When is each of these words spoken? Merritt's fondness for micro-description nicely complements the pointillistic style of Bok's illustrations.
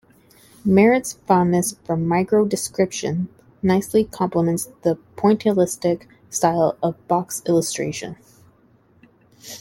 Merritt's 0.65 1.13
fondness 1.13 1.73
for 1.83 1.95
micro-description 1.95 3.29
nicely 3.61 4.03
complements 4.03 4.71
the 4.81 4.97
pointillistic 5.15 6.07
style 6.27 6.75
of 6.81 6.95
Bok's 7.07 7.43
illustrations. 7.45 8.41